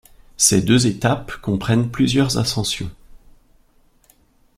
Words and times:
Ces 0.35 0.63
deux 0.63 0.87
étapes 0.87 1.31
comprennent 1.43 1.91
plusieurs 1.91 2.39
ascensions. 2.39 2.89